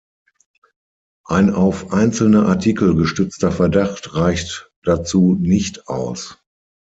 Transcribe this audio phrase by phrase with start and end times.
[1.27, 6.39] Ein auf einzelne Artikel gestützter Verdacht reicht dazu nicht aus.